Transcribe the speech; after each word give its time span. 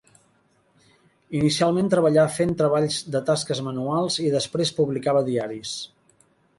Inicialment 1.39 1.91
treballà 1.95 2.25
fent 2.39 2.55
treballs 2.63 2.99
de 3.17 3.23
tasques 3.31 3.63
manuals 3.71 4.21
i 4.27 4.29
després 4.41 4.77
publicava 4.83 5.27
diaris. 5.33 5.81